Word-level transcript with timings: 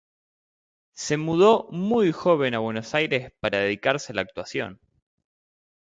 Se 0.93 1.15
mudó 1.17 1.67
muy 1.69 2.11
joven 2.11 2.55
a 2.55 2.57
Buenos 2.57 2.95
Aires 2.95 3.31
para 3.39 3.59
dedicarse 3.59 4.13
a 4.13 4.15
la 4.15 4.21
actuación. 4.23 4.79